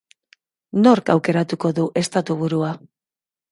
[0.87, 2.75] Nork aukeratuko du estatuburua?